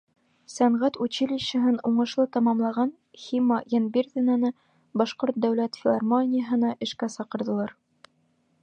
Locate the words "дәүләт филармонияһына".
5.47-6.75